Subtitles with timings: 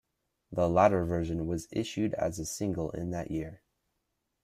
[0.51, 3.61] The latter version was issued as a single in that year.